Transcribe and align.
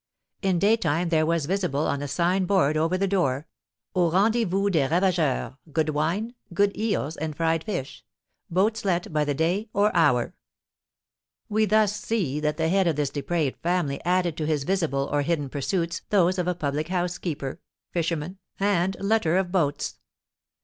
In 0.41 0.57
daytime 0.57 1.09
there 1.09 1.27
was 1.27 1.45
visible, 1.45 1.85
on 1.85 2.01
a 2.01 2.07
sign 2.07 2.45
board 2.45 2.75
over 2.75 2.97
the 2.97 3.07
door: 3.07 3.45
"AU 3.95 4.09
RENDEZVOUS 4.09 4.71
DES 4.71 4.89
RAVAGEURS. 4.89 5.53
GOOD 5.71 5.89
WINE, 5.89 6.33
GOOD 6.55 6.75
EELS, 6.75 7.17
AND 7.17 7.37
FRIED 7.37 7.63
FISH. 7.63 8.03
BOATS 8.49 8.83
LET 8.83 9.13
BY 9.13 9.23
THE 9.25 9.33
DAY 9.35 9.69
OR 9.73 9.91
HOUR." 9.95 10.33
We 11.49 11.65
thus 11.65 11.95
see 11.95 12.39
that 12.39 12.57
the 12.57 12.69
head 12.69 12.87
of 12.87 12.95
this 12.95 13.11
depraved 13.11 13.57
family 13.61 14.03
added 14.03 14.35
to 14.37 14.47
his 14.47 14.63
visible 14.63 15.07
or 15.13 15.21
hidden 15.21 15.49
pursuits 15.49 16.01
those 16.09 16.39
of 16.39 16.47
a 16.47 16.55
public 16.55 16.87
house 16.87 17.19
keeper, 17.19 17.59
fisherman, 17.91 18.39
and 18.59 18.97
letter 18.99 19.37
of 19.37 19.51
boats. 19.51 19.99